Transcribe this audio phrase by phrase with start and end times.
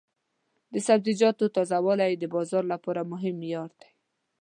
[0.73, 3.89] د سبزیجاتو تازه والی د بازار لپاره مهم معیار دی.